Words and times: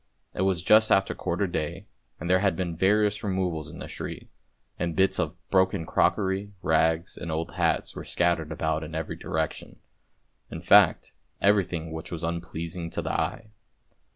It 0.33 0.41
was 0.41 0.63
just 0.63 0.91
after 0.91 1.13
quarter 1.13 1.45
day, 1.45 1.85
and 2.19 2.27
there 2.27 2.39
had 2.39 2.55
been 2.55 2.75
various 2.75 3.23
removals 3.23 3.69
in 3.69 3.77
the 3.77 3.87
street, 3.87 4.29
and 4.79 4.95
bits 4.95 5.19
of 5.19 5.35
broken 5.51 5.85
crockery, 5.85 6.53
rags, 6.63 7.15
and 7.15 7.29
old 7.31 7.51
hats 7.51 7.95
were 7.95 8.03
scattered 8.03 8.51
about 8.51 8.83
in 8.83 8.95
every 8.95 9.15
direction, 9.15 9.77
in 10.49 10.61
fact 10.61 11.13
everything 11.39 11.91
which 11.91 12.11
was 12.11 12.23
unpleasing 12.23 12.89
to 12.89 13.03
the 13.03 13.11
eye. 13.13 13.51